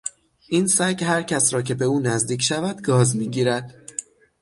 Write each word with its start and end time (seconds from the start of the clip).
این 0.47 0.67
سگ 0.67 1.03
هر 1.03 1.23
کس 1.23 1.53
را 1.53 1.61
که 1.61 1.73
به 1.73 1.85
او 1.85 1.99
نزدیک 1.99 2.41
شود 2.41 2.81
گاز 2.81 3.15
میگیرد. 3.15 3.87